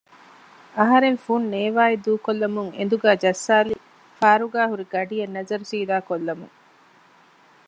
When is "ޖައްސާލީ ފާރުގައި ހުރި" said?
3.23-4.85